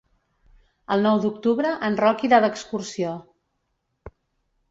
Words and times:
El 0.95 1.03
nou 1.07 1.19
d'octubre 1.25 1.73
en 1.89 1.99
Roc 2.01 2.25
irà 2.29 2.39
d'excursió. 2.45 3.11